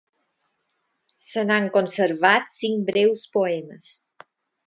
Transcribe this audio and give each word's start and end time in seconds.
Se 1.25 1.43
n'han 1.49 1.67
conservat 1.75 2.49
cinc 2.55 2.83
breus 2.89 3.23
poemes. 3.39 3.93